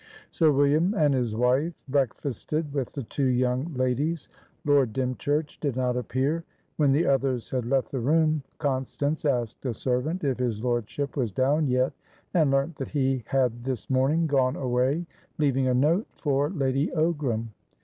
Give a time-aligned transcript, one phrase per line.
[0.31, 4.29] Sir William and his wife breakfasted with the two young ladies.
[4.65, 6.43] Lord Dymchurch did not appear.
[6.77, 11.31] When the others had left the room, Constance asked a servant if his lordship was
[11.31, 11.93] down yet,
[12.33, 15.05] and learnt that he had this morning gone away,
[15.37, 17.49] leaving a note for Lady Ogram.